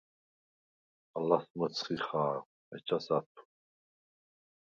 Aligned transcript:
ალას 1.19 1.45
მჷცხი 1.57 1.97
ხა̄რ, 2.05 2.37
ეჩას– 2.75 3.07
ა̈თუ. 3.17 3.41